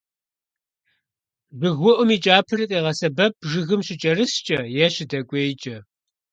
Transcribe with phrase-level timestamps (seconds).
[1.59, 5.77] ЖыгыуIум и кIапэри къегъэсэбэп жыгым щыкIэрыскIэ е щыдэкIуейкIэ.